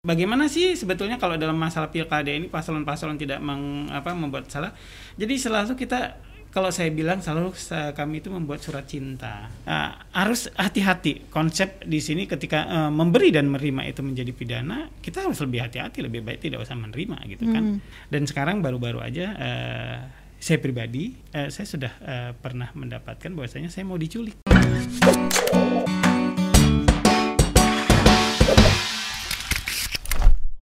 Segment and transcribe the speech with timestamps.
[0.00, 4.72] Bagaimana sih sebetulnya kalau dalam masalah pilkada ini paslon-paslon tidak meng, apa, membuat salah?
[5.20, 6.16] Jadi selalu kita
[6.48, 7.52] kalau saya bilang selalu
[7.92, 9.52] kami itu membuat surat cinta.
[9.68, 15.20] Uh, harus hati-hati konsep di sini ketika uh, memberi dan menerima itu menjadi pidana, kita
[15.20, 17.84] harus lebih hati-hati, lebih baik tidak usah menerima gitu kan.
[18.08, 19.96] Dan sekarang baru-baru aja uh,
[20.40, 24.40] saya pribadi uh, saya sudah uh, pernah mendapatkan bahwasanya saya mau diculik.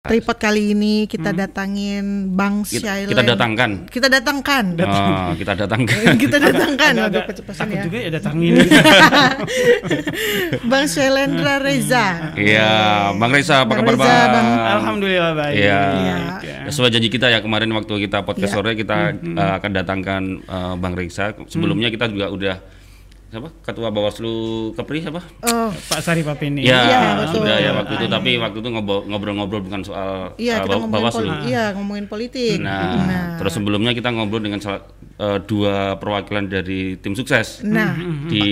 [0.09, 3.12] Tripod kali ini kita datangin Bang Kita, Shailen.
[3.12, 3.70] kita datangkan.
[3.87, 4.65] Kita datangkan.
[4.80, 5.98] Oh, kita datangkan.
[6.23, 6.92] kita datangkan.
[6.96, 7.82] Aduh, Agak kecepatan takut ya.
[7.84, 8.60] juga ya datang ini.
[10.70, 12.32] Bang Shailendra Reza.
[12.34, 12.70] Iya,
[13.16, 14.32] Bang Reza apa kabar Reza, Bang?
[14.32, 14.48] Bang.
[14.80, 15.55] Alhamdulillah baik.
[15.55, 15.80] Iya.
[15.92, 16.16] Iya.
[16.40, 16.59] Ya.
[16.68, 18.56] Sesuai janji kita ya kemarin waktu kita podcast Iya.
[18.56, 21.37] sore kita uh, akan datangkan uh, Bang Reza.
[21.46, 22.56] Sebelumnya kita juga udah
[23.28, 23.48] siapa?
[23.60, 24.34] Ketua Bawaslu
[24.73, 25.20] Kepri siapa?
[25.42, 26.62] Oh, Pak Sari Papini.
[26.62, 27.34] Ya, Iya, betul.
[27.38, 30.74] sudah ya waktu itu Ah, tapi waktu itu ngobrol- ngobrol-ngobrol bukan soal iya uh, kita
[30.74, 31.28] ngomongin Bawaslu.
[31.45, 32.56] Iya, ngomongin politik.
[32.59, 34.80] Nah, terus sebelumnya kita ngobrol dengan salah,
[35.18, 37.93] uh, dua perwakilan dari tim sukses Nah,
[38.26, 38.49] di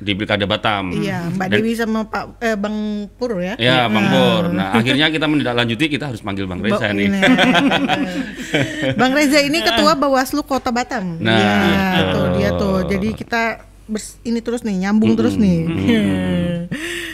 [0.00, 0.96] di Pilkada Batam.
[0.96, 2.76] iya Mbak Dan- Dewi sama Pak eh, Bang
[3.14, 3.54] Pur ya.
[3.54, 4.48] Ya, Bang Pur.
[4.50, 7.08] Nah, akhirnya kita menindaklanjuti kita harus panggil Bang Reza Ba- nih.
[9.00, 11.20] Bang Reza ini ketua Bawaslu Kota Batam.
[11.20, 12.10] Nah, Iya, gitu.
[12.10, 12.76] tuh dia tuh.
[12.86, 13.42] Jadi kita
[13.86, 15.58] bers- ini terus nih, nyambung terus nih.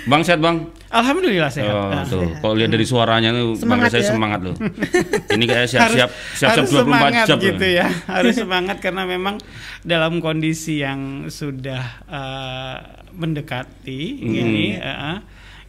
[0.06, 0.70] Bang sehat, Bang?
[0.86, 1.74] Alhamdulillah sehat.
[1.74, 2.30] Oh, tuh.
[2.38, 4.08] Kalau lihat dari suaranya tuh Bang Semangat Reza ya.
[4.14, 4.56] semangat loh.
[5.36, 7.38] Ini kayak siap-siap siap-siap harus 24 semangat jam.
[7.42, 9.36] gitu ya harus semangat karena memang
[9.82, 12.76] dalam kondisi yang sudah eh,
[13.18, 15.18] mendekati ini eh, eh,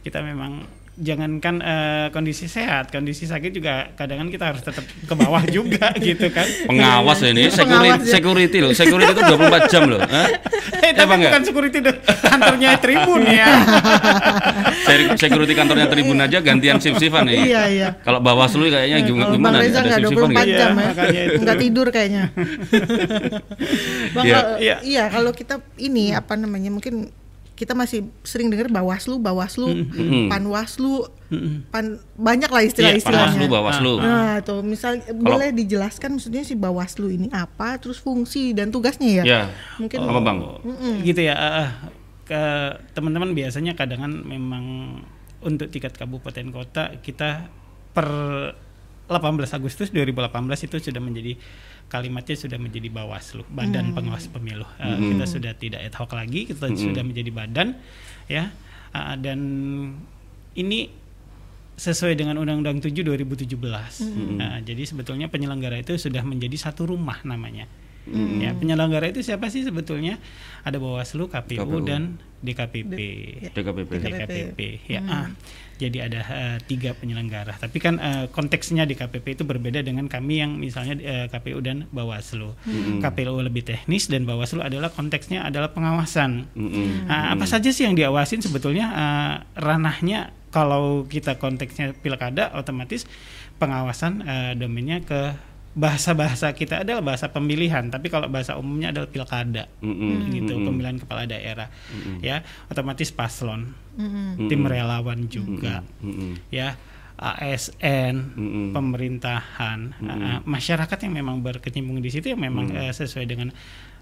[0.06, 5.40] kita memang jangankan eh, kondisi sehat kondisi sakit juga kadang kita harus tetap ke bawah
[5.56, 7.96] juga gitu kan Pengawas ini, security, ya.
[8.10, 8.70] security loh.
[8.72, 10.00] Security itu 24 jam loh.
[10.00, 10.26] Hah?
[10.80, 11.30] eh, tapi Bang, ya?
[11.30, 13.46] bukan security dong kantornya Tribun ya
[14.86, 17.40] Se- Security kantornya Tribun aja gantian shift-shiftan nih.
[17.46, 17.88] Iya, iya.
[17.98, 19.64] Kalau Bawaslu kayaknya gimana, Kalau Bang gimana nih?
[19.64, 20.46] Reza ada nggak shift-shiftan 24 nggak?
[20.46, 21.38] Iya, jam ya, makanya itu.
[21.38, 22.22] nggak tidur kayaknya.
[24.14, 24.38] Bang, Iya.
[24.58, 24.76] Iya.
[24.82, 27.08] iya kalau kita ini apa namanya mungkin
[27.58, 29.90] kita masih sering dengar Bawaslu, Bawaslu,
[30.30, 31.10] Panwaslu,
[31.74, 33.50] pan banyak lah Iya, istilah-istilahnya.
[33.50, 33.92] Bawaslu, Bawaslu.
[33.98, 39.24] Nah, tuh misal boleh dijelaskan maksudnya si Bawaslu ini apa, terus fungsi dan tugasnya ya?
[39.26, 39.42] Ya.
[39.82, 40.38] Mungkin Apa Bang?
[41.02, 41.70] gitu ya eh, eh,
[42.22, 42.42] ke
[42.94, 44.64] teman-teman biasanya kadang memang
[45.42, 47.50] untuk tingkat kabupaten kota kita
[47.90, 48.06] per
[49.10, 51.34] 18 Agustus 2018 itu sudah menjadi
[51.88, 54.64] kalimatnya sudah menjadi Bawaslu, Badan Pengawas Pemilu.
[54.76, 57.68] Eh, Kita sudah tidak ad hoc lagi, kita sudah menjadi badan
[58.28, 58.52] ya.
[58.92, 59.38] Eh, dan
[60.54, 60.88] ini
[61.78, 64.02] sesuai dengan Undang-Undang 7 2017.
[64.34, 67.70] Nah, jadi sebetulnya penyelenggara itu sudah menjadi satu rumah namanya.
[68.40, 70.16] Ya, penyelenggara itu siapa sih sebetulnya?
[70.64, 71.78] Ada Bawaslu, KPU, KPU.
[71.84, 72.94] dan DKPP.
[73.50, 73.90] DKPP.
[73.98, 74.60] DKPP.
[74.86, 75.26] Ya, ah.
[75.76, 77.58] jadi ada eh, tiga penyelenggara.
[77.58, 82.54] Tapi kan eh, konteksnya DKPP itu berbeda dengan kami yang misalnya eh, KPU dan Bawaslu.
[83.02, 86.46] KPU lebih teknis dan Bawaslu adalah konteksnya adalah pengawasan.
[86.54, 87.10] Mm-mm.
[87.10, 93.04] Nah, apa saja sih yang diawasin sebetulnya eh, ranahnya kalau kita konteksnya pilkada otomatis
[93.58, 95.34] pengawasan eh, domainnya ke
[95.76, 99.68] bahasa-bahasa kita adalah bahasa pemilihan tapi kalau bahasa umumnya adalah pilkada.
[99.84, 100.32] Mm-mm.
[100.32, 101.68] gitu pemilihan kepala daerah.
[102.24, 103.74] Ya otomatis paslon.
[103.98, 104.48] Mm-mm.
[104.48, 105.82] tim relawan juga.
[106.00, 106.38] Mm-mm.
[106.48, 106.78] ya
[107.18, 108.66] ASN Mm-mm.
[108.70, 109.78] pemerintahan.
[109.98, 113.50] Uh, masyarakat yang memang berkecimpung di situ yang memang uh, sesuai dengan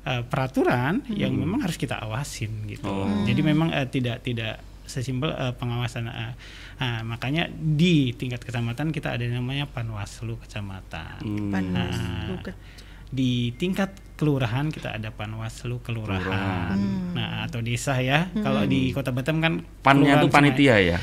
[0.04, 2.86] uh, peraturan yang memang harus kita awasin gitu.
[2.86, 3.08] Oh.
[3.24, 6.32] jadi memang uh, tidak tidak sesimpel uh, pengawasan uh,
[6.76, 11.50] uh, makanya di tingkat kecamatan kita ada yang namanya panwaslu kecamatan Hmm.
[11.50, 12.58] Panwaslu ke-
[13.06, 16.78] di tingkat kelurahan kita ada panwaslu kelurahan Kelurahan.
[17.12, 20.98] nah atau desa ya kalau di kota Batam kan Pannya tuh panitia ya.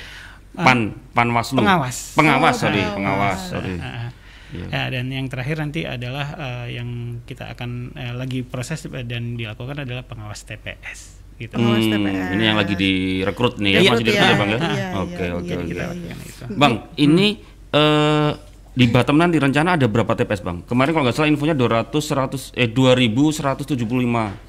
[0.53, 1.57] Pan, Panwaslu.
[1.57, 2.13] Pengawas.
[2.13, 2.93] Pengawas, Oh, sorry, pengawas.
[2.93, 3.73] pengawas, sorry.
[4.53, 4.67] Iya.
[4.69, 6.89] Ya, dan yang terakhir nanti adalah eh, yang
[7.25, 11.53] kita akan eh, lagi proses dan dilakukan adalah pengawas TPS gitu.
[11.53, 12.27] Hmm, TPS.
[12.31, 14.59] ini yang lagi direkrut nih ya, Iya, masih direkrut iya, ya Bang ya?
[14.59, 15.99] iya, Oke, iya, oke, iya, oke.
[15.99, 16.43] iya, itu.
[16.51, 17.27] Bang, ini
[17.69, 18.31] eh
[18.73, 20.61] di Batam nanti rencana ada berapa TPS, Bang?
[20.63, 23.77] Kemarin kalau nggak salah infonya 200 100 eh 2175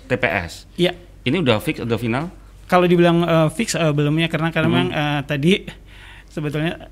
[0.07, 0.53] TPS.
[0.75, 0.93] Ya,
[1.23, 2.29] Ini udah fix, udah final?
[2.65, 4.75] kalau dibilang eh, fix eh, belumnya karena karena Hmm.
[4.75, 5.53] memang eh, tadi
[6.27, 6.89] sebetulnya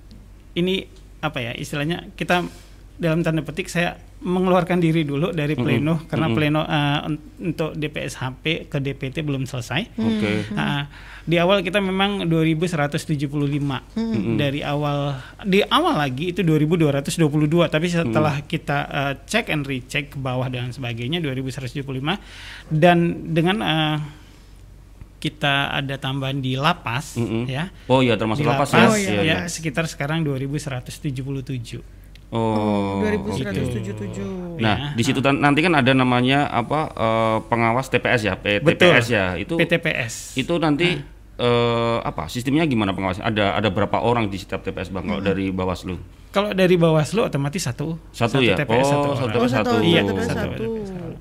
[0.52, 0.84] ini
[1.18, 2.44] apa ya istilahnya kita
[2.94, 6.36] dalam tanda petik saya mengeluarkan diri dulu dari pleno karena Mm-mm.
[6.36, 9.90] pleno un- untuk DPSHP ke DPT belum selesai.
[9.92, 10.46] Oke.
[10.52, 10.86] Nah,
[11.22, 13.94] di awal kita memang 2175
[14.34, 17.18] dari awal di awal lagi itu 2222
[17.68, 21.82] tapi setelah kita eh, cek and recheck ke bawah dan sebagainya 2175
[22.68, 22.98] dan
[23.28, 23.96] dengan eh,
[25.18, 27.46] kita ada tambahan di lapas Mm-mm.
[27.46, 27.70] ya.
[27.86, 28.98] Oh iya termasuk Di lapas, lapas, Oh, ya.
[28.98, 29.38] iya, Iya, ya, iya.
[29.46, 32.01] sekitar sekarang 2177.
[32.32, 33.04] Oh.
[33.04, 34.56] 2177.
[34.56, 34.96] Nah, Ya.
[34.96, 39.36] di situ nanti kan ada namanya apa eh, pengawas TPS ya, PTPS ya.
[39.36, 40.40] Itu PTPS.
[40.40, 40.96] itu nanti
[41.36, 43.28] eh, apa sistemnya gimana pengawasnya?
[43.28, 46.00] Ada ada berapa orang di setiap TPS Bang kalau dari Bawaslu?
[46.32, 48.00] Kalau dari Bawaslu otomatis satu.
[48.08, 48.56] Satu ya?
[48.56, 49.36] TPS Oh, satu satu orang.
[49.36, 49.84] Oh, satu, Satu.
[49.84, 50.64] Iya, satu, satu, satu.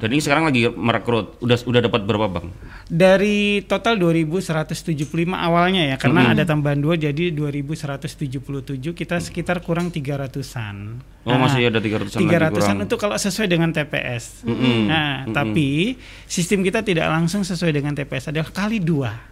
[0.02, 1.38] Dan ini sekarang lagi merekrut.
[1.46, 2.50] Udah udah dapat berapa Bang?
[2.90, 4.98] Dari total 2175
[5.30, 10.98] awalnya ya, karena ada tambahan dua jadi 2177 kita sekitar kurang 300-an.
[11.22, 12.88] Oh, masih ada 300-an lagi 300-an kurang.
[12.90, 14.42] itu kalau sesuai dengan TPS.
[14.90, 15.94] Nah, tapi
[16.26, 19.30] sistem kita tidak langsung sesuai dengan TPS adalah kali dua.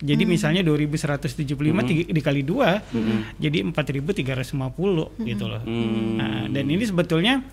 [0.00, 1.46] Jadi misalnya 2175
[1.86, 2.82] tiga- dikali dua,
[3.38, 5.62] jadi 4350 gitu loh.
[6.18, 7.44] Nah, dan ini sebetulnya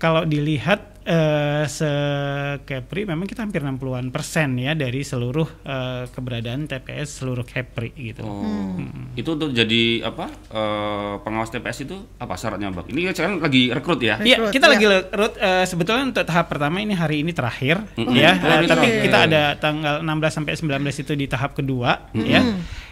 [0.00, 7.18] kalau dilihat eh, se-Kepri memang kita hampir 60-an persen ya dari seluruh eh, keberadaan TPS
[7.18, 8.22] seluruh Kepri gitu.
[8.22, 8.76] Oh.
[9.14, 10.28] Itu untuk jadi apa?
[10.28, 12.86] eh, pengawas TPS itu apa syaratnya Bang?
[12.86, 14.20] Ini sekarang lagi rekrut ya?
[14.20, 14.72] Iya, kita ya.
[14.76, 18.12] lagi rekrut eh, sebetulnya untuk tahap pertama ini hari ini terakhir Mm-mm.
[18.12, 19.02] ya, Oh, ini tapi terakhir.
[19.02, 22.44] kita ada tanggal 16 sampai 19 itu di tahap kedua ya.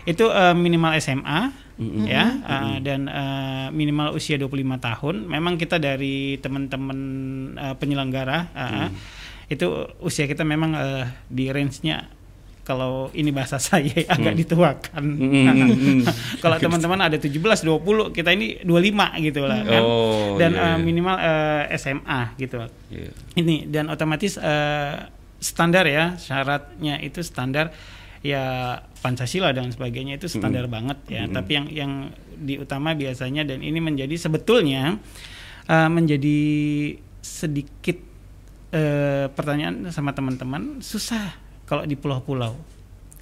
[0.04, 1.65] Itu eh, minimal SMA
[2.08, 5.14] ya eh, dan eh, minimal usia 25 tahun.
[5.28, 6.98] Memang kita dari teman-teman
[7.56, 8.88] eh, penyelenggara eh,
[9.52, 9.66] itu
[10.02, 12.16] usia kita memang eh, di range-nya
[12.66, 15.02] kalau ini bahasa saya agak dituakan.
[15.06, 16.02] Mm.
[16.42, 19.82] kalau teman-teman ada 17, 20, kita ini 25 gitu lah kan.
[19.86, 20.82] Oh, dan iya, eh, iya.
[20.82, 22.58] minimal eh, SMA gitu.
[22.90, 23.10] Iya.
[23.38, 24.94] Ini dan otomatis eh,
[25.38, 27.70] standar ya, syaratnya itu standar
[28.24, 31.24] ya Pancasila dan sebagainya itu standar banget ya.
[31.28, 31.92] Tapi yang yang
[32.36, 35.00] diutama biasanya dan ini menjadi sebetulnya
[35.68, 36.38] eh, menjadi
[37.24, 37.98] sedikit
[38.72, 41.34] eh, pertanyaan sama teman-teman susah
[41.66, 42.54] kalau di pulau-pulau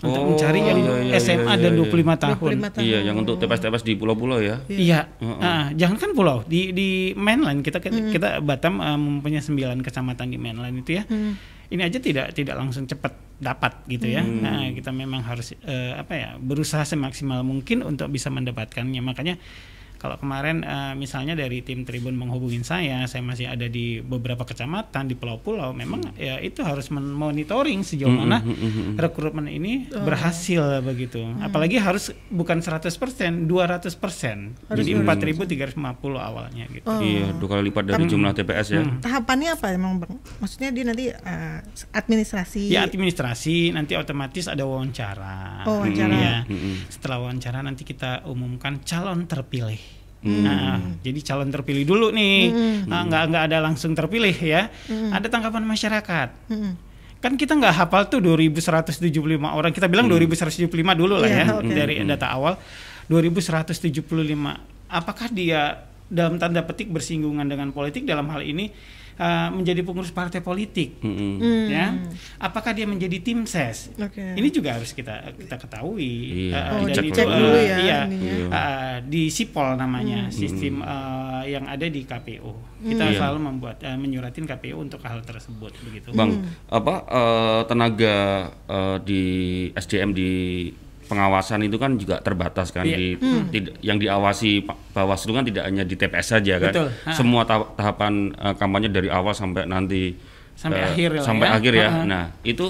[0.05, 1.87] untuk Oh, mencari yang iya, iya, SMA iya, dan iya.
[1.87, 2.35] 25 tahun.
[2.37, 2.85] 25 tahun.
[2.85, 4.61] Iya, yang untuk TPS-TPS di pulau-pulau ya.
[4.69, 5.39] Iya, Heeh.
[5.41, 10.37] Nah, jangan kan pulau di di mainland kita kita Batam eh, mempunyai sembilan kecamatan di
[10.37, 11.07] mainland itu ya.
[11.73, 14.25] Ini aja tidak tidak langsung cepat dapat gitu ya.
[14.25, 19.05] Nah, kita memang harus eh, apa ya berusaha semaksimal mungkin untuk bisa mendapatkannya.
[19.05, 19.37] Makanya
[20.05, 25.09] kalau kemarin eh, misalnya dari tim Tribun menghubungin saya, saya masih ada di beberapa kecamatan
[25.09, 25.73] di pulau-pulau.
[25.73, 28.45] Memang ya itu harus monitoring sejauh mana
[29.01, 31.25] rekrutmen ini berhasil begitu.
[31.41, 34.77] Apalagi harus bukan 100%, 200%.
[34.77, 35.73] Jadi 4.350
[36.21, 36.85] awalnya gitu.
[36.85, 38.85] Iya, dua kali lipat dari jumlah TPS ya.
[39.01, 40.21] Tahapannya apa emang bang?
[40.45, 41.59] Maksudnya dia nanti eh,
[41.97, 42.69] administrasi.
[42.69, 45.65] Ya administrasi nanti otomatis ada wawancara.
[45.65, 46.13] Oh, wawancara.
[46.13, 46.37] Iya.
[46.45, 46.93] Mm-mm.
[46.93, 49.94] Setelah wawancara nanti kita umumkan calon terpilih.
[50.25, 50.41] Hmm.
[50.41, 52.49] Nah, jadi calon terpilih dulu nih,
[52.89, 54.73] Nah, nggak nggak ada langsung terpilih ya.
[54.89, 56.29] Ada tanggapan masyarakat.
[56.49, 56.73] Mm-mm.
[57.21, 59.05] Kan kita nggak hafal tuh 2175
[59.53, 59.73] orang.
[59.73, 61.73] Kita bilang 2175 dulu lah Iya, ya oke.
[61.73, 62.57] dari data awal.
[63.09, 64.01] 2175.
[64.89, 68.69] Apakah dia dalam tanda petik bersinggungan dengan politik dalam hal ini
[69.17, 70.99] uh, menjadi pengurus partai politik?
[71.01, 71.33] Mm-mm.
[71.39, 71.67] Hmm.
[71.67, 71.87] ya
[72.39, 74.35] apakah dia menjadi tim ses Oke.
[74.35, 78.01] ini juga harus kita kita ketahui Iya, Uh, Oh, dan itu, dulu uh, ya iya.
[78.07, 78.35] Iya.
[78.49, 82.53] uh, di sipol namanya sistem uh, yang ada di KPU
[82.85, 83.17] kita Iya.
[83.17, 88.17] selalu membuat uh, menyuratin KPU untuk hal tersebut begitu Bang, apa eh, tenaga
[88.69, 89.23] eh, di
[89.73, 90.31] SDM di
[91.15, 92.99] pengawasan itu kan juga terbatas kan Iya.
[92.99, 93.07] di
[93.49, 96.75] tid- yang diawasi Bawaslu kan tidak hanya di TPS saja kan.
[96.75, 96.89] Betul.
[97.07, 97.11] Ha.
[97.15, 100.19] Semua ta- tahapan eh, kampanye dari awal sampai nanti
[100.55, 101.55] Sampai eh, akhir lah sampai ya.
[101.55, 101.89] akhir ya.
[101.89, 102.03] Ha-ha.
[102.05, 102.67] Nah, itu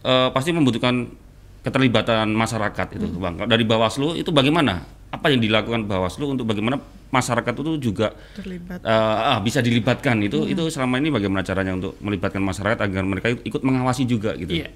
[0.00, 1.12] eh, pasti membutuhkan
[1.60, 3.36] keterlibatan masyarakat itu, Bang.
[3.36, 4.84] Kalau dari Bawaslu itu bagaimana?
[5.08, 6.76] Apa yang dilakukan Bawaslu untuk bagaimana
[7.08, 8.82] masyarakat itu juga terlibat.
[8.82, 8.90] Eh,
[9.24, 13.62] ah, bisa dilibatkan itu itu selama ini bagaimana caranya untuk melibatkan masyarakat agar mereka ikut
[13.62, 14.50] mengawasi juga gitu.
[14.50, 14.68] Iya.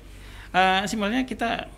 [0.48, 1.68] Uh, simpelnya kita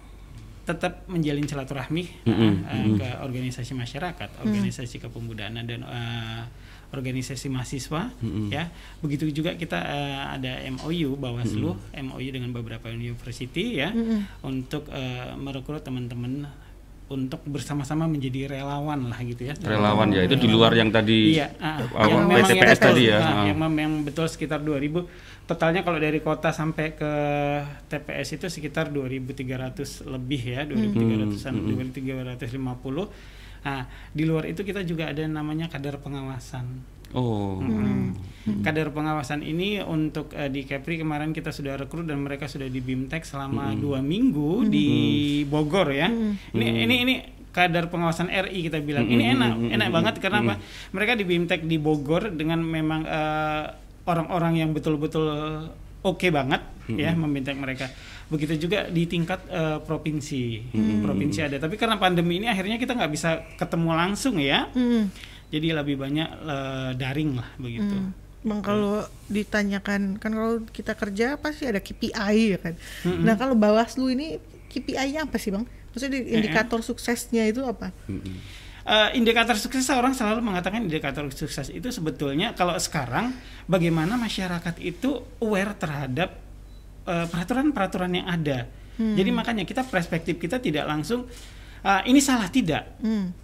[0.70, 6.42] tetap menjalin silaturahmi uh, uh, ke organisasi masyarakat, organisasi kepemudaan dan uh,
[6.90, 8.10] organisasi mahasiswa,
[8.50, 8.66] ya.
[8.98, 13.94] Begitu juga kita uh, ada MOU Bawaslu, MOU dengan beberapa university ya,
[14.42, 16.50] untuk uh, merekrut teman-teman
[17.10, 19.54] untuk bersama-sama menjadi relawan lah gitu ya.
[19.58, 23.02] Relawan ya itu di luar yang tadi Iya, ah, apa, yang memang PTPS betul, tadi
[23.02, 23.18] ya.
[23.18, 23.44] ah, Ah.
[23.50, 25.10] yang memang betul sekitar 2000.
[25.42, 27.12] Totalnya kalau dari kota sampai ke
[27.90, 33.10] TPS itu sekitar 2300 lebih ya, 2300-an, 2350.
[33.60, 33.82] Nah,
[34.14, 36.64] di luar itu kita juga ada namanya kadar pengawasan.
[37.14, 37.58] Oh.
[37.58, 38.14] Hmm.
[38.64, 42.80] Kadar pengawasan ini untuk eh, di Kepri kemarin kita sudah rekrut dan mereka sudah di
[42.80, 44.88] Bimtek selama dua minggu di
[45.44, 46.08] Bogor ya.
[46.56, 47.14] Ini ini ini
[47.50, 50.54] kadar pengawasan RI kita bilang ini enak enak banget karena apa?
[50.96, 53.64] Mereka di Bimtek di Bogor dengan memang eh,
[54.08, 55.28] orang-orang yang betul-betul
[56.00, 57.92] oke banget ya membentak mereka.
[58.32, 60.72] Begitu juga di tingkat eh, provinsi,
[61.04, 61.60] provinsi ada.
[61.60, 64.64] Tapi karena pandemi ini akhirnya kita nggak bisa ketemu langsung ya.
[64.72, 65.12] Hmm.
[65.50, 67.90] Jadi lebih banyak eh, daring lah begitu.
[67.90, 68.14] Hmm.
[68.40, 72.74] Bang kalau ditanyakan kan kalau kita kerja pasti ada KPI ya kan.
[73.04, 74.40] Nah kalau Bawaslu ini
[74.72, 75.68] KPI-nya apa sih bang?
[75.92, 77.92] Maksudnya di- indikator suksesnya itu apa?
[78.80, 83.36] Eh, indikator sukses orang selalu mengatakan indikator sukses itu sebetulnya kalau sekarang
[83.68, 86.40] bagaimana masyarakat itu aware terhadap
[87.04, 88.64] eh, peraturan-peraturan yang ada.
[89.00, 91.28] Jadi makanya kita perspektif kita tidak langsung
[91.84, 92.96] eh, ini salah tidak.
[93.04, 93.36] Hmm.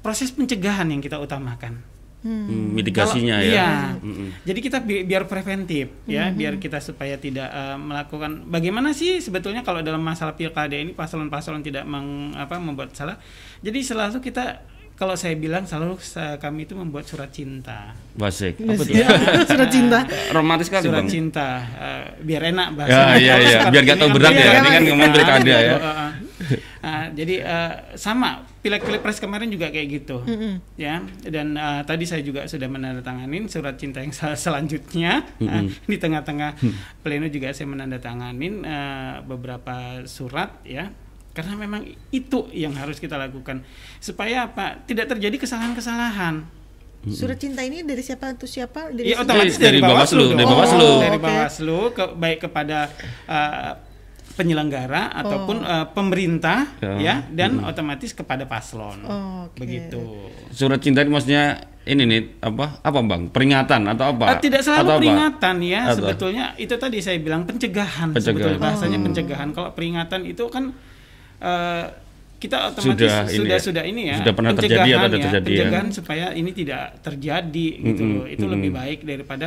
[0.00, 1.76] Proses pencegahan yang kita utamakan.
[2.20, 3.52] Hmm, mitigasinya Kalau- ya.
[3.54, 3.70] Iya.
[3.96, 4.28] Mm-mm.
[4.44, 9.60] Jadi kita bi- biar preventif ya, biar kita supaya tidak eh, melakukan bagaimana sih sebetulnya
[9.60, 13.16] kalau dalam masalah pilkada ini paslon-paslon tidak meng, apa membuat salah.
[13.58, 14.60] Jadi selalu kita
[14.94, 15.96] kalau saya bilang selalu
[16.36, 17.96] kami itu membuat surat cinta.
[18.12, 18.60] Basik.
[18.60, 18.92] Apa tuh?
[18.92, 19.08] Ya,
[19.48, 20.04] surat cinta.
[20.28, 21.08] Romantis kali Surat bang.
[21.08, 23.00] cinta eh, biar enak Ya, bahasa.
[23.16, 23.58] iya, iya.
[23.66, 24.50] Biar gak tahu berat ya.
[24.60, 25.76] Ini kan ngomong pilkada ya.
[26.80, 30.20] Nah, jadi eh, sama pileg pilpres kemarin juga kayak gitu,
[30.74, 30.98] ya.
[31.22, 36.56] Dan eh, tadi saya juga sudah menandatanganin surat cinta yang sel- selanjutnya Eh, di tengah-tengah
[36.98, 40.88] pleno juga saya menandatanganin eh, beberapa surat, ya.
[41.30, 43.62] Karena memang itu yang harus kita lakukan
[43.96, 44.80] supaya apa?
[44.80, 46.42] Tidak terjadi kesalahan-kesalahan.
[47.00, 48.92] Surat cinta ini dari siapa tuh siapa?
[48.92, 49.24] Dari Iya siapa?
[49.24, 50.44] otomatis Dari dari, Bawaslu, Bawaslu, dari.
[50.44, 50.90] Bawaslu.
[51.00, 51.24] dari Oke.
[51.24, 52.78] Bawaslu ke baik kepada
[53.24, 53.72] uh,
[54.32, 56.96] penyelenggara ataupun uh, pemerintah Ya.
[56.96, 59.02] ya dan otomatis kepada paslon.
[59.02, 59.58] Oh, oke.
[59.58, 60.00] Begitu.
[60.50, 61.44] Surat cinta ini maksudnya
[61.82, 64.24] ini nih apa apa bang peringatan atau apa?
[64.30, 65.00] Uh, tidak selalu Atau apa?
[65.00, 65.96] peringatan ya Atau?
[65.98, 68.22] sebetulnya itu tadi saya bilang pencegahan, Pencegahan.
[68.22, 69.04] sebetulnya bahasanya Oh.
[69.04, 69.48] pencegahan.
[69.50, 70.64] Kalau peringatan itu kan
[71.40, 71.84] uh,
[72.36, 75.36] kita otomatis Sudah sudah ini ya, sudah ini ya sudah pernah terjadi atau ya, terjadi
[75.44, 75.56] ya.
[75.60, 78.26] pencegahan supaya ini tidak terjadi gitu Mm-mm, loh.
[78.26, 78.54] itu mm-mm.
[78.56, 79.46] lebih baik daripada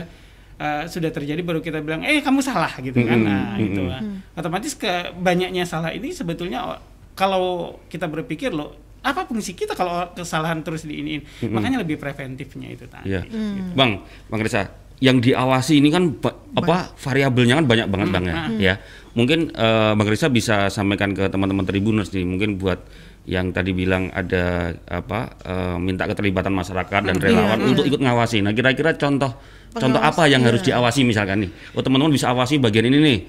[0.57, 3.89] uh, sudah terjadi baru kita bilang eh kamu salah gitu kan nah itu mm-mm.
[3.89, 4.01] lah.
[4.36, 6.79] otomatis ke banyaknya salah ini sebetulnya oh,
[7.13, 11.19] kalau kita berpikir loh apa fungsi kita kalau kesalahan terus diinin
[11.51, 13.27] makanya lebih preventifnya itu tadi Iya.
[13.27, 13.36] gitu.
[13.75, 14.00] Bang,
[14.31, 14.63] Bang Risa,
[15.03, 18.36] yang diawasi ini kan ba- apa variabelnya kan banyak banget bang ya.
[18.55, 18.75] ya.
[19.12, 22.79] Mungkin eh, Bang Risa bisa sampaikan ke teman-teman Tribuners nih, mungkin buat
[23.27, 28.39] yang tadi bilang ada apa eh, minta keterlibatan masyarakat dan relawan untuk ikut ngawasi.
[28.39, 29.36] Nah, kira-kira contoh
[29.74, 31.51] contoh apa yang harus diawasi misalkan nih?
[31.74, 33.20] Oh, teman-teman bisa awasi bagian ini nih.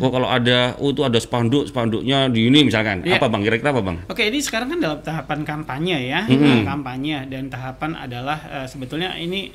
[0.00, 3.00] Oh, kalau ada oh itu ada spanduk, spanduknya di ini misalkan.
[3.04, 3.16] Iya.
[3.16, 3.40] Apa Bang?
[3.40, 3.96] Kira-kira apa Bang?
[4.08, 9.16] Oke, ini sekarang kan dalam tahapan kampanye ya, Nah, kampanye dan tahapan adalah eh, sebetulnya
[9.16, 9.48] ini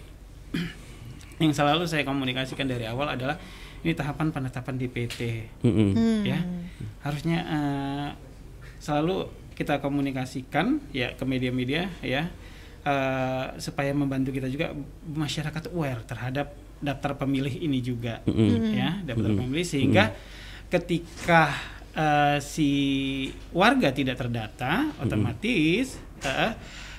[1.44, 3.38] yang selalu saya komunikasikan dari awal adalah
[3.80, 5.20] ini tahapan penetapan DPT
[5.64, 6.26] Mm-mm.
[6.28, 6.40] ya.
[7.06, 8.10] Harusnya eh,
[8.80, 12.32] selalu kita komunikasikan ya ke media-media ya
[12.82, 14.72] eh, supaya membantu kita juga
[15.06, 16.48] masyarakat aware terhadap
[16.80, 18.24] daftar pemilih ini juga
[18.72, 19.68] ya, daftar pemilih.
[19.68, 20.16] Sehingga
[20.68, 21.52] ketika
[21.92, 22.70] eh, si
[23.52, 26.52] warga tidak terdata otomatis eh,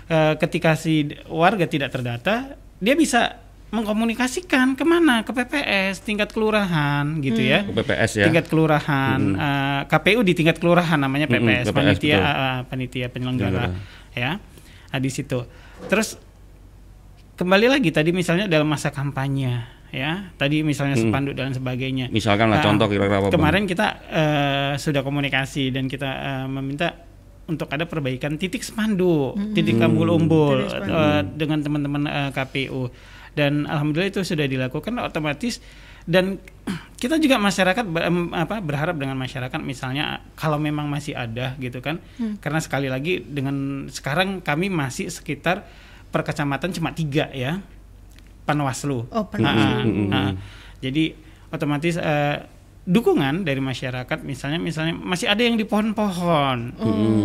[0.07, 3.37] eh, ketika si warga tidak terdata dia bisa
[3.71, 5.23] mengkomunikasikan ke mana?
[5.23, 7.63] Ke PPS tingkat kelurahan gitu ya.
[7.63, 8.25] Ke PPS ya.
[8.27, 12.27] tingkat kelurahan eh, KPU di tingkat kelurahan namanya PPS, PPS, panitia betul.
[12.27, 14.19] eh, panitia penyelenggara Penyelenggara.
[14.19, 14.33] ya.
[14.91, 15.39] Nah, di situ
[15.87, 16.19] terus
[17.35, 20.31] kembali lagi tadi misalnya dalam masa kampanye ya.
[20.37, 22.07] Tadi misalnya spanduk dan sebagainya.
[22.09, 23.35] Misalkan lah Nah, contoh kira-kira apa Bang?
[23.35, 26.95] kemarin kita eh, sudah komunikasi dan kita eh, meminta
[27.47, 30.95] untuk ada perbaikan titik spanduk, titik umbul-umbul spanduk.
[30.95, 32.87] eh, dengan teman-teman eh, KPU
[33.35, 35.59] dan alhamdulillah itu sudah dilakukan otomatis
[36.05, 36.39] dan
[36.97, 41.99] kita juga masyarakat ber- apa berharap dengan masyarakat misalnya kalau memang masih ada gitu kan.
[42.39, 45.65] Karena sekali lagi dengan sekarang kami masih sekitar
[46.11, 47.59] per kecamatan cuma tiga ya
[48.45, 49.07] panwaslu.
[49.09, 50.11] Oh, Ah, Panwaslu.
[50.11, 50.31] ah, ah.
[50.79, 51.15] jadi
[51.51, 52.37] otomatis eh,
[52.81, 56.75] dukungan dari masyarakat misalnya misalnya masih ada yang di pohon-pohon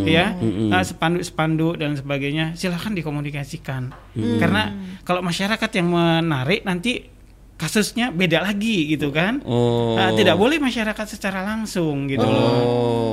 [0.05, 0.35] ya.
[0.69, 3.91] Ah, spanduk-spanduk dan sebagainya silahkan dikomunikasikan.
[4.39, 4.71] Karena
[5.03, 7.11] kalau masyarakat yang menarik nanti
[7.55, 9.95] kasusnya beda lagi gitu kan Oh.
[9.95, 12.51] Ah, tidak boleh masyarakat secara langsung gitu loh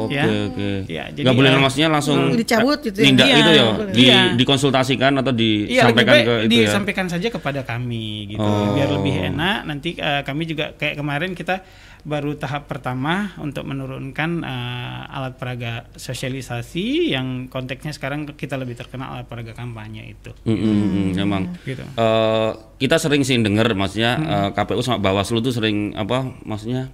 [0.02, 0.24] Oh, oke Ya.
[0.26, 0.70] oke.
[0.86, 3.04] Ya, jadi, Nggak boleh eh, maksudnya langsung Dicabut gitu ya?
[3.06, 3.64] Nindak Iya, gitu ya.
[3.70, 3.92] boleh.
[3.92, 4.20] Di, Iya.
[4.34, 5.38] dikonsultasikan atau Iya
[5.86, 6.62] disampaikan baik ke itu ya.
[6.66, 8.74] disampaikan saja kepada kami gitu Oh.
[8.74, 11.62] biar lebih enak nanti eh, kami juga kayak kemarin kita
[12.02, 19.14] baru tahap pertama untuk menurunkan eh, alat peraga sosialisasi yang konteksnya sekarang kita lebih terkenal
[19.14, 21.42] alat peraga kampanye itu Mm, mm, mm, Emang.
[21.60, 26.90] gitu Eh, kita sering sih dengar maksudnya eh, KPU sama Bawaslu tuh sering apa maksudnya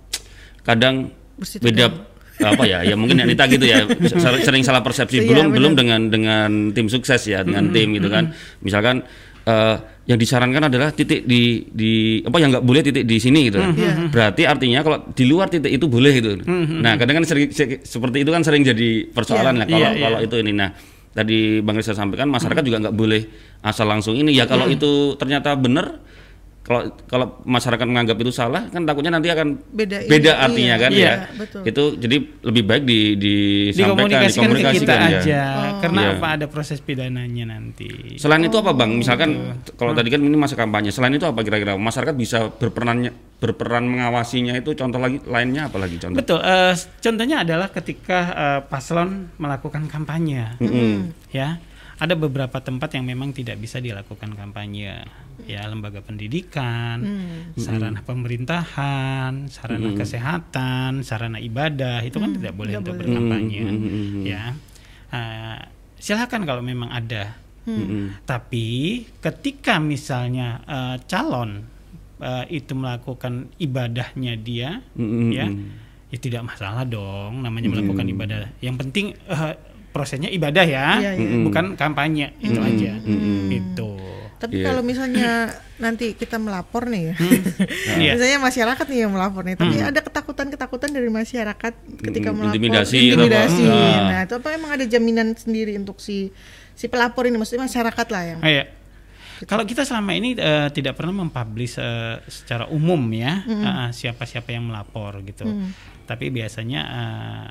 [0.61, 1.65] kadang Bersitegang.
[1.67, 1.87] beda
[2.39, 5.57] apa ya ya mungkin Anita gitu ya ser- sering salah persepsi Iya, belum benar.
[5.57, 9.03] belum dengan dengan tim sukses ya dengan tim gitu kan misalkan
[9.49, 13.59] eh, yang disarankan adalah titik di di apa yang nggak boleh titik di sini gitu
[13.59, 13.73] kan.
[13.73, 13.93] Iya.
[14.09, 16.31] berarti artinya kalau di luar titik itu boleh gitu
[16.79, 19.59] nah kadang kan sering se- seperti itu kan sering jadi persoalan Iya.
[19.59, 20.03] lah kalau Iya, iya.
[20.03, 20.71] kalau itu ini nah
[21.11, 23.23] tadi bang Rizal sampaikan masyarakat juga nggak boleh
[23.61, 25.99] asal langsung ini ya kalau itu ternyata benar
[26.69, 30.83] kalau kalau masyarakat menganggap itu salah kan takutnya nanti akan Beda ini, beda artinya iya,
[30.85, 31.15] kan iya, ya.
[31.41, 31.63] betul.
[31.65, 35.09] itu jadi lebih baik di disampaikan dikomunikasikan ke kita ya.
[35.09, 35.43] aja
[35.81, 36.15] karena Iya.
[36.19, 36.27] apa?
[36.39, 38.19] Ada proses pidananya nanti.
[38.21, 38.91] Selain itu apa bang?
[38.93, 40.91] Misalkan kalau tadi kan ini masa kampanye.
[40.91, 41.79] Selain itu apa kira-kira?
[41.79, 43.09] Masyarakat bisa berperan
[43.39, 46.19] berperan mengawasinya itu contoh lagi lainnya apa lagi contoh?
[46.19, 46.43] betul.
[46.43, 50.59] Eh, contohnya adalah ketika eh, paslon melakukan kampanye.
[51.31, 51.61] Ya
[51.99, 55.03] ada beberapa tempat yang memang tidak bisa dilakukan kampanye
[55.51, 57.03] ya lembaga pendidikan
[57.59, 63.63] sarana pemerintahan sarana kesehatan sarana ibadah itu kan tidak boleh untuk berkampanye
[64.23, 64.55] ya.
[65.09, 65.59] Eh,
[65.99, 67.35] silakan kalau memang ada.
[68.25, 68.67] Tapi
[69.21, 71.67] ketika misalnya eh, calon
[72.23, 75.29] eh, itu melakukan ibadahnya dia Mm-mm.
[75.35, 75.47] ya
[76.09, 78.49] ya tidak masalah dong namanya melakukan ibadah.
[78.65, 79.55] Yang penting eh,
[79.99, 81.43] prosesnya ibadah ya Iya, iya.
[81.43, 82.93] bukan kampanye itu aja
[83.51, 83.91] itu
[84.39, 84.71] Tapi Iya.
[84.71, 85.51] kalau misalnya
[85.85, 87.15] nanti kita melapor nih ya,
[87.99, 88.13] Iya.
[88.15, 92.95] misalnya masyarakat nih yang melapor nih, tapi ada ketakutan-ketakutan dari masyarakat ketika Hmm, melapor, intimidasi
[92.95, 93.07] apa?
[93.19, 93.63] intimidasi.
[93.67, 94.03] Hmm.
[94.07, 96.31] Nah, itu apa emang ada jaminan sendiri untuk si
[96.71, 98.39] si pelapor ini, maksudnya masyarakat lah yang.
[98.39, 98.65] Ah, iya.
[99.41, 104.71] Kalau kita selama ini eh, tidak pernah mempublish eh, secara umum ya eh, siapa-siapa yang
[104.71, 105.51] melapor gitu,
[106.05, 107.51] tapi biasanya eh,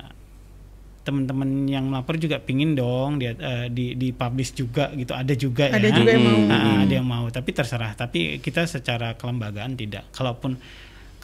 [1.08, 5.72] teman-teman yang melapor juga pingin dong dia eh, di di publish juga gitu, ada juga
[5.72, 5.96] Ada ya.
[5.96, 6.40] juga yang mau.
[6.52, 7.96] Ah, ada yang mau, tapi terserah.
[7.96, 10.12] Tapi kita secara kelembagaan tidak.
[10.12, 10.60] Kalaupun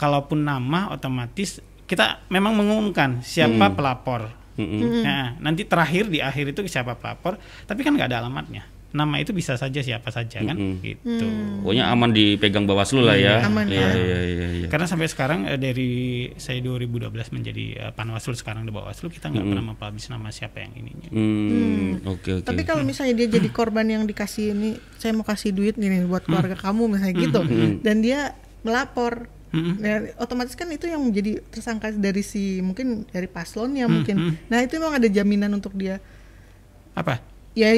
[0.00, 4.32] kalaupun nama otomatis kita memang mengumumkan siapa pelapor.
[4.56, 7.36] Nah, nanti terakhir di akhir itu siapa pelapor,
[7.68, 8.73] tapi kan nggak ada alamatnya.
[8.94, 11.26] Nama itu bisa saja siapa saja kan, gitu.
[11.66, 13.42] Pokoknya aman dipegang Bawaslu lah ya.
[13.42, 13.90] Aman, Iya, ya.
[13.98, 14.66] iya, iya, iya.
[14.70, 15.90] Karena sampai sekarang eh, dari
[16.38, 20.78] saya 2012 menjadi eh, Panwaslu sekarang di Bawaslu kita nggak pernah mempublish nama siapa yang
[20.78, 21.10] ininya.
[21.10, 22.46] Hmm, oke oke.
[22.46, 26.22] Tapi kalau misalnya dia jadi korban yang dikasih ini, saya mau kasih duit nih buat
[26.22, 27.40] keluarga kamu misalnya gitu,
[27.82, 33.86] dan dia melapor, Nah, otomatis kan itu yang menjadi tersangka dari si mungkin dari paslonnya
[33.86, 34.34] mungkin.
[34.50, 36.02] Nah itu memang ada jaminan untuk dia
[36.90, 37.22] Apa?
[37.54, 37.70] ya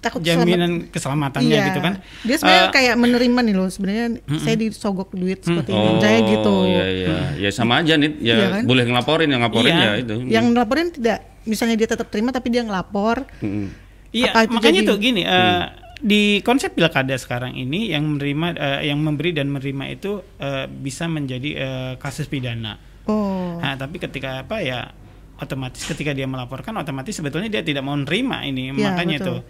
[0.00, 1.66] takut selamat- Jaminan keselamatannya Iya.
[1.68, 1.94] gitu kan?
[2.22, 5.86] Dia sebenarnya Eh, kayak menerima nih loh sebenarnya saya disogok duit seperti ini.
[5.86, 6.54] Oh, Saya gitu.
[6.66, 7.16] Iya iya.
[7.38, 8.10] Ya sama aja nih.
[8.18, 8.62] Ya Iya kan?
[8.64, 9.84] boleh ngelaporin yang ngelaporin Iya.
[9.84, 10.14] ya itu.
[10.26, 13.28] Yang ngelaporin tidak misalnya dia tetap terima tapi dia ngelapor.
[13.38, 13.68] Mm-mm.
[14.10, 15.62] Iya, Apa itu makanya jadi- tuh gini, eh,
[16.00, 21.06] di konsep pilkada sekarang ini yang menerima, eh, yang memberi dan menerima itu eh, bisa
[21.06, 22.80] menjadi eh, kasus pidana.
[23.04, 23.54] Oh.
[23.56, 24.90] Nah, tapi ketika apa ya,
[25.36, 29.28] otomatis ketika dia melaporkan, otomatis sebetulnya dia tidak mau nerima ini, Iya, makanya betul.
[29.30, 29.40] tuh,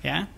[0.00, 0.28] ya.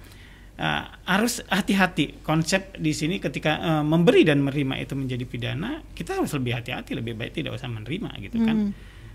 [0.53, 6.21] Eh, harus hati-hati konsep di sini ketika eh, memberi dan menerima itu menjadi pidana kita
[6.21, 8.71] harus lebih hati-hati lebih baik tidak usah menerima gitu kan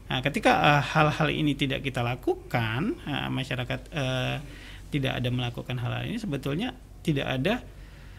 [0.08, 4.38] nah ketika eh, hal-hal ini tidak kita lakukan eh, masyarakat eh,
[4.90, 7.62] tidak ada melakukan hal-hal ini sebetulnya tidak ada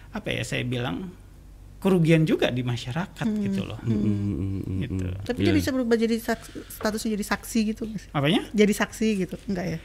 [0.09, 1.11] apa ya saya bilang
[1.79, 4.79] kerugian juga di masyarakat gitu loh Mm-mm.
[4.79, 5.45] gitu Tapi Iya.
[5.45, 7.83] dia bisa berubah jadi saks- statusnya jadi saksi gitu.
[8.11, 9.37] apanya Jadi saksi gitu.
[9.47, 9.79] Enggak ya?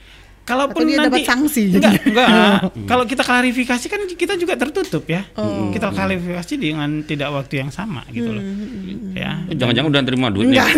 [0.44, 2.28] Kalaupun Atau dia nanti dapat sanksi enggak, enggak.
[2.84, 5.24] Kalau kita klarifikasi kan kita juga tertutup ya.
[5.34, 5.72] Oh.
[5.72, 8.44] Kita klarifikasi dengan tidak waktu yang sama gitu loh.
[8.44, 9.40] Hmm, Ya.
[9.48, 10.60] Jangan-jangan udah terima duit nih.
[10.60, 10.70] Enggak.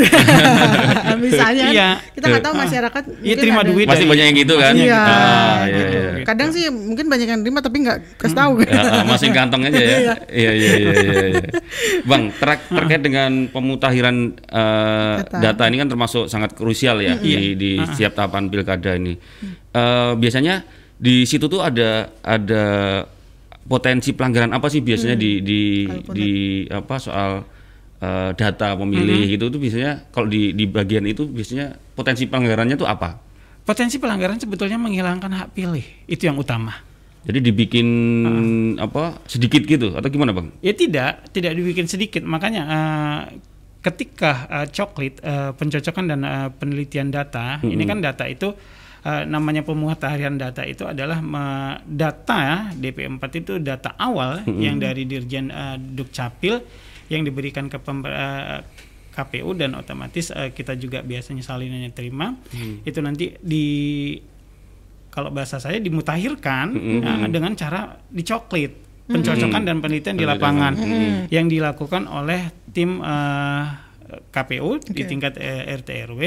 [1.25, 1.89] Misalnya kan Iya.
[2.13, 4.73] kita nggak tahu masyarakat Iya terima ada- duit Pasti dari- banyak yang gitu kan?
[4.75, 5.97] Iya, Ah, iya, gitu.
[5.97, 6.23] iya.
[6.25, 8.53] Kadang sih mungkin banyak yang terima tapi nggak kasih tahu.
[8.61, 9.97] Ya, ah, masing kantong aja ya.
[10.29, 11.25] Iya iya iya iya.
[11.31, 11.47] iya.
[12.03, 15.37] Bang, ter- terkait dengan pemutakhiran eh, Data.
[15.41, 15.63] data.
[15.65, 19.17] ini kan termasuk sangat krusial ya di di setiap tahapan pilkada ini.
[19.75, 20.63] Eh, biasanya
[20.95, 22.63] di situ tuh ada ada
[23.67, 26.31] potensi pelanggaran apa sih biasanya di di Kalau di
[26.71, 27.31] apa soal
[27.99, 32.87] eh, data pemilih gitu tuh biasanya kalau di di bagian itu biasanya potensi pelanggarannya tuh
[32.87, 33.19] apa?
[33.67, 35.83] Potensi pelanggaran sebetulnya menghilangkan hak pilih.
[36.07, 36.71] Itu yang utama.
[37.25, 37.87] Jadi dibikin
[38.77, 40.53] apa sedikit gitu atau gimana bang?
[40.61, 42.21] Ya tidak, tidak dibikin sedikit.
[42.21, 43.21] Makanya eh,
[43.81, 48.53] ketika eh, coklit eh, pencocokan dan eh, penelitian data, ini kan data itu
[49.05, 55.47] eh, namanya pemutakhiran data itu adalah me- data DP4 itu data awal yang dari Dirjen
[55.47, 56.59] eh, Dukcapil
[57.07, 58.65] yang diberikan ke pem- eh,
[59.13, 62.35] KPU dan otomatis eh, kita juga biasanya salinannya terima.
[62.83, 63.65] Itu nanti di
[65.07, 66.65] kalau bahasa saya dimutakhirkan
[66.99, 68.83] nah, dengan cara dicoklit.
[69.05, 70.73] Pencocokan dan penelitian di lapangan
[71.29, 72.41] yang dilakukan oleh
[72.73, 73.63] tim eh,
[74.27, 75.37] KPU di tingkat
[75.77, 76.21] RT RW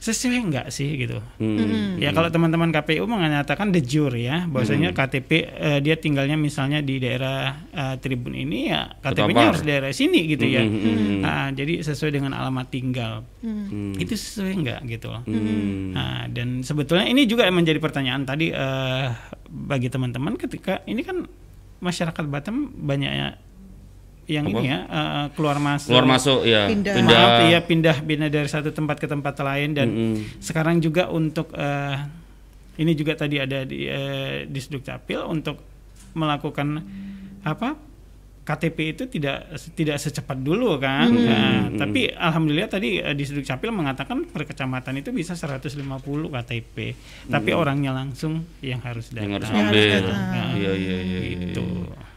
[0.00, 1.20] sesuai enggak sih gitu.
[1.36, 2.00] Hmm.
[2.00, 4.96] Ya kalau teman-teman KPU mengatakan de jure ya, bahwasanya hmm.
[4.96, 10.24] KTP uh, dia tinggalnya misalnya di daerah uh, Tribun ini ya KTP-nya harus daerah sini
[10.24, 10.64] gitu ya.
[10.64, 10.72] hmm.
[10.72, 10.88] ya.
[10.88, 11.20] Hmm.
[11.20, 13.28] Uh, jadi sesuai dengan alamat tinggal.
[13.44, 13.92] Hmm.
[14.00, 15.12] Itu sesuai enggak gitu.
[15.12, 15.92] Hmm.
[15.92, 19.12] Nah, dan sebetulnya ini juga menjadi pertanyaan tadi uh,
[19.52, 21.28] bagi teman-teman ketika ini kan
[21.84, 23.36] masyarakat Batam banyaknya
[24.30, 24.54] yang Apa?
[24.62, 28.46] ini ya uh, keluar masuk keluar masuk ya pindah pindah Maaf, ya pindah pindah dari
[28.46, 30.14] satu tempat ke tempat lain dan mm -hmm.
[30.38, 31.98] sekarang juga untuk uh,
[32.78, 35.58] ini juga tadi ada di uh, di Capil untuk
[36.14, 36.78] melakukan
[37.42, 37.90] apa
[38.40, 41.06] KTP itu tidak tidak secepat dulu kan.
[41.06, 41.22] Hmm.
[41.28, 41.78] Nah, hmm.
[41.78, 46.76] Tapi alhamdulillah tadi uh, di Sudut Capil mengatakan per kecamatan itu bisa 150 KTP.
[46.96, 47.30] Hmm.
[47.30, 49.28] Tapi orangnya langsung yang harus datang.
[49.28, 50.02] Yang harus ambil.
[50.56, 51.18] Iya iya iya.
[51.30, 51.64] Gitu.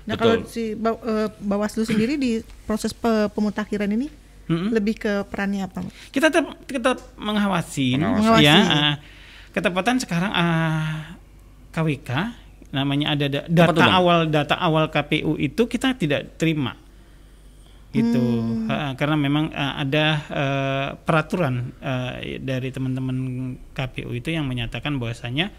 [0.04, 0.44] Nah, Betul.
[0.44, 4.12] kalau si uh, Bawaslu sendiri di proses pe pemutakhiran ini
[4.52, 4.70] hmm.
[4.76, 5.88] lebih ke perannya apa?
[6.12, 8.44] Kita tetap kita mengawasi, mengawasi.
[8.44, 8.58] ya.
[8.60, 8.96] Uh,
[9.54, 11.16] ketepatan sekarang uh,
[11.72, 12.10] KWK
[12.74, 16.74] namanya ada data awal data awal KPU itu kita tidak terima
[17.94, 18.66] gitu hmm.
[18.66, 23.18] uh, karena memang uh, ada uh, peraturan uh, dari teman-teman
[23.78, 25.54] KPU itu yang menyatakan bahwasanya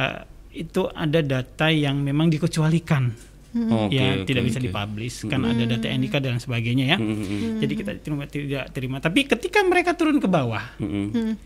[0.00, 0.24] uh,
[0.56, 3.12] itu ada data yang memang dikecualikan
[3.54, 3.70] hmm.
[3.88, 4.50] okay, ya okay, tidak okay.
[4.50, 5.30] bisa dipublish hmm.
[5.30, 7.08] kan ada data NIK dan sebagainya ya hmm.
[7.08, 7.58] hmm, hmm.
[7.62, 11.36] jadi kita terima tidak terima tapi ketika mereka turun ke bawah hmm.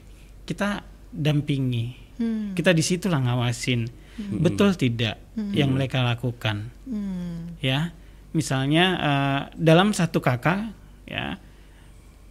[0.47, 2.59] kita dampingi hmm.
[2.59, 4.41] kita di situlah ngawasin hmm.
[4.41, 5.53] betul tidak hmm.
[5.53, 7.61] yang mereka lakukan hmm.
[7.61, 7.93] ya
[8.33, 10.73] misalnya uh, dalam satu kakak
[11.05, 11.37] ya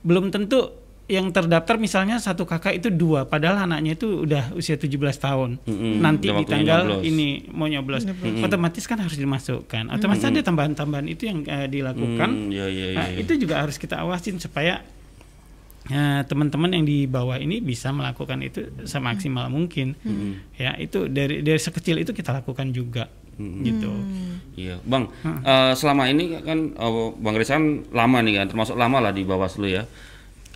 [0.02, 4.96] belum tentu yang terdaftar misalnya satu kakak itu dua padahal anaknya itu udah usia 17
[5.20, 5.94] tahun mm-hmm.
[6.00, 7.04] nanti di tanggal nyoblos.
[7.04, 8.46] ini mau nyoblos mm-hmm.
[8.48, 10.40] otomatis kan harus dimasukkan otomatis mm-hmm.
[10.40, 14.00] ada tambahan-tambahan itu yang uh, dilakukan mm, yeah, yeah, yeah, nah, itu juga harus kita
[14.00, 14.86] awasin supaya
[15.92, 20.56] teman teman-teman yang di bawah ini bisa melakukan itu semaksimal mungkin hmm.
[20.56, 23.10] ya itu dari dari sekecil itu kita lakukan juga
[23.42, 23.62] hmm.
[23.66, 23.92] gitu
[24.56, 25.42] iya bang hmm.
[25.42, 29.68] uh, selama ini kan uh, bang Rizan lama nih kan termasuk lama lah di Bawaslu
[29.68, 29.84] ya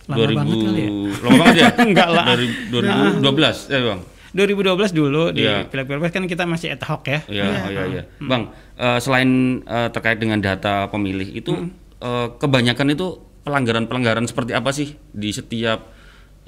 [0.06, 0.90] lama 2000 banget kali ya?
[1.22, 3.54] lama banget ya enggak lah dari 2012 nah.
[3.70, 4.00] ya bang
[4.36, 5.64] 2012 dulu di yeah.
[5.64, 7.24] pilek-pilek kan kita masih ad hoc ya.
[7.24, 7.56] Iya, yeah.
[7.56, 8.02] oh, iya, iya.
[8.20, 8.28] Hmm.
[8.28, 8.42] Bang,
[8.76, 12.04] uh, selain uh, terkait dengan data pemilih itu hmm.
[12.04, 13.16] uh, kebanyakan itu
[13.48, 15.88] pelanggaran-pelanggaran seperti apa sih di setiap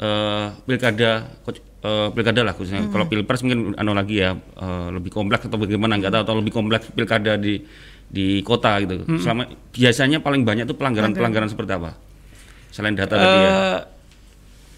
[0.05, 2.85] uh, pilkada uh, pilkada lah khususnya.
[2.85, 2.93] Hmm.
[2.93, 6.53] Kalau pilpres mungkin anu lagi ya uh, lebih kompleks atau bagaimana nggak tahu atau lebih
[6.53, 7.65] kompleks pilkada di
[8.05, 9.01] di kota gitu.
[9.09, 9.17] Hmm.
[9.17, 11.97] Selama biasanya paling banyak itu pelanggaran-pelanggaran seperti apa?
[12.73, 13.53] Selain data uh, tadi ya.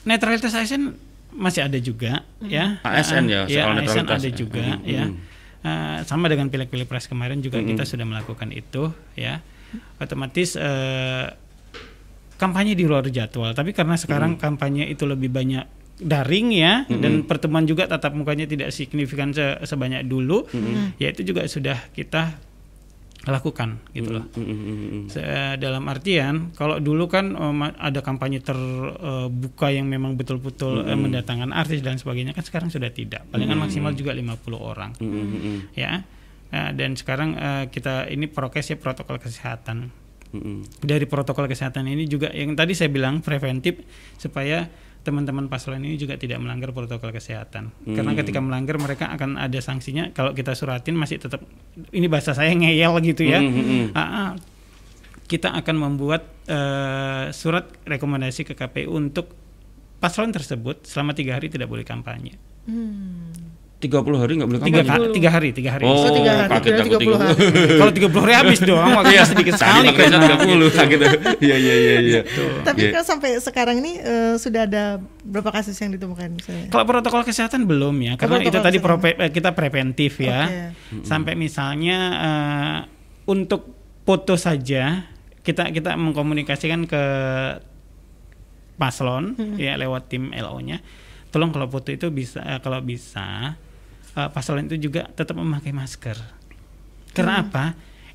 [0.07, 0.97] Netralitas ASN
[1.31, 2.51] masih ada juga hmm.
[2.51, 2.65] ya.
[2.83, 4.87] ASN ya, ya soal ASN ada juga hmm.
[4.87, 5.05] ya.
[5.61, 7.77] Uh, sama dengan pilek pilpres kemarin juga hmm.
[7.77, 9.45] kita sudah melakukan itu ya.
[10.03, 11.31] Otomatis uh,
[12.41, 13.53] kampanye di luar jadwal.
[13.53, 14.41] Tapi karena sekarang hmm.
[14.41, 15.69] kampanye itu lebih banyak
[16.01, 17.01] daring ya hmm.
[17.05, 20.97] dan pertemuan juga tatap mukanya tidak signifikan se sebanyak dulu, hmm.
[20.97, 22.41] ya itu juga sudah kita
[23.29, 24.25] lakukan gitu loh.
[24.33, 24.45] Mm
[25.05, 25.61] -hmm.
[25.61, 30.97] dalam artian kalau dulu kan um, ada kampanye terbuka uh, yang memang betul-betul mm -hmm.
[30.97, 33.29] uh, mendatangkan artis dan sebagainya kan sekarang sudah tidak.
[33.29, 33.69] Palingan mm -hmm.
[33.69, 34.91] maksimal juga 50 orang.
[34.97, 35.57] Mm -hmm.
[35.77, 36.09] Ya.
[36.51, 39.93] Nah, dan sekarang uh, kita ini prokes ya protokol kesehatan
[40.79, 43.83] dari protokol kesehatan ini juga yang tadi saya bilang preventif
[44.15, 47.73] supaya teman-teman paslon ini juga tidak melanggar protokol kesehatan.
[47.73, 47.97] Hmm.
[47.97, 50.13] Karena ketika melanggar mereka akan ada sanksinya.
[50.13, 51.41] Kalau kita suratin masih tetap
[51.91, 53.41] ini bahasa saya ngeyel gitu ya.
[53.41, 53.87] Hmm, hmm, hmm.
[53.97, 54.31] Ah, ah,
[55.25, 59.33] kita akan membuat uh, surat rekomendasi ke KPU untuk
[60.03, 62.37] paslon tersebut selama tiga hari tidak boleh kampanye.
[62.69, 63.50] Hmm.
[63.81, 65.09] 30 hari nggak boleh tiga, kampanye?
[65.17, 65.85] Tiga hari, tiga hari.
[65.89, 66.53] Oh, tiga hari.
[66.53, 67.45] Kaget aku 30 hari.
[67.81, 70.09] Kalau 30 hari habis dong, waktunya sedikit sekali kan.
[70.21, 70.99] 30 sakit.
[71.41, 72.21] Iya, iya, iya, iya.
[72.61, 73.01] Tapi yeah.
[73.01, 76.69] kan sampai sekarang ini uh, sudah ada berapa kasus yang ditemukan misalnya?
[76.69, 80.45] Kalau protokol kesehatan belum ya, karena itu tadi prope, eh, kita preventif ya.
[80.45, 81.01] Okay.
[81.09, 82.79] Sampai misalnya uh,
[83.33, 83.73] untuk
[84.05, 85.09] foto saja
[85.41, 87.05] kita kita mengkomunikasikan ke
[88.77, 89.57] paslon hmm.
[89.57, 90.85] ya lewat tim LO-nya.
[91.33, 93.57] Tolong kalau foto itu bisa kalau bisa
[94.17, 96.17] uh, paslon itu juga tetap memakai masker.
[97.15, 97.45] Karena hmm.
[97.49, 97.65] apa?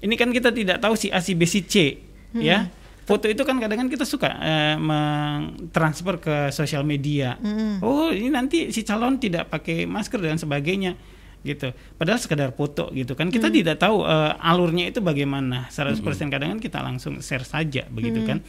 [0.03, 1.99] Ini kan kita tidak tahu si A si B si C,
[2.35, 2.41] hmm.
[2.43, 2.67] ya.
[3.05, 7.37] Foto itu kan kadang-kadang kita suka uh, mentransfer ke sosial media.
[7.37, 7.77] Hmm.
[7.85, 10.97] Oh, ini nanti si calon tidak pakai masker dan sebagainya
[11.45, 11.69] gitu.
[12.01, 13.29] Padahal sekedar foto gitu kan.
[13.29, 13.55] Kita hmm.
[13.61, 15.69] tidak tahu uh, alurnya itu bagaimana.
[15.69, 16.33] 100% hmm.
[16.33, 18.29] kadang-kadang kita langsung share saja begitu hmm.
[18.29, 18.39] kan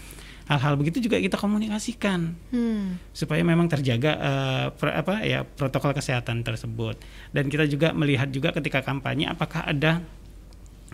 [0.46, 3.10] hal-hal begitu juga kita komunikasikan hmm.
[3.10, 7.02] supaya memang terjaga uh, per, apa ya protokol kesehatan tersebut
[7.34, 10.02] dan kita juga melihat juga ketika kampanye apakah ada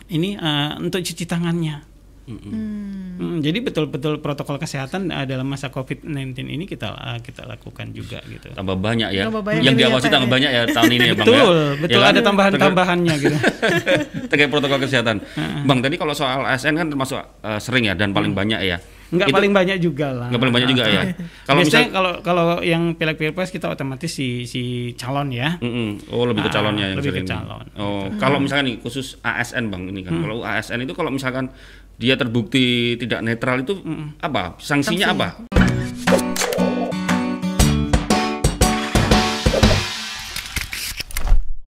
[0.08, 6.70] ini uh, untuk cuci tangannya Hmm, jadi betul-betul protokol kesehatan uh, dalam masa COVID-19 ini
[6.70, 8.54] kita uh, kita lakukan juga gitu.
[8.54, 9.26] Tambah banyak ya.
[9.26, 10.34] Tambah banyak yang ya, diawasi tambah ya.
[10.38, 11.74] banyak ya tahun ini ya Bang betul, ya.
[11.82, 12.12] betul Ya kan?
[12.14, 13.36] ada tambahan-tambahannya gitu.
[14.30, 15.18] Terkait protokol kesehatan.
[15.66, 18.78] Bang, tadi kalau soal ASN kan termasuk eh, sering ya dan paling banyak ya.
[19.12, 20.28] Enggak Itu- paling banyak juga lah.
[20.32, 21.02] Nggak paling banyak juga ya.
[21.04, 21.12] Kalau
[21.46, 24.62] Kalau Biasanya misal kalau kalau yang pilek pilpres kita otomatis si si
[24.96, 25.60] calon ya.
[25.60, 26.08] Mm-mm.
[26.08, 27.64] Oh lebih ke Ah, calonnya yang lebih ke calon.
[27.76, 30.08] Oh kalau misalkan nih khusus ASN bang ini Hmm.
[30.08, 31.52] kan kalau ASN itu kalau misalkan
[31.94, 32.64] dia terbukti
[32.96, 33.76] tidak netral itu
[34.18, 35.20] apa sanksinya Sanksi.
[35.46, 35.61] apa?